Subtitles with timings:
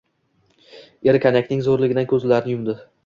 [1.13, 2.77] Eri konyakning zo‘rligidan ko‘zlarini yumdi.